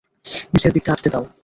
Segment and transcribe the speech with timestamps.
[0.51, 1.23] নিচের দিকটা আটকে দাও।